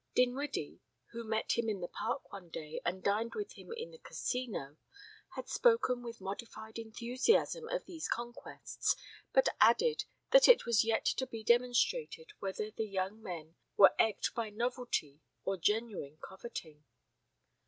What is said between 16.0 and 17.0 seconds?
coveting.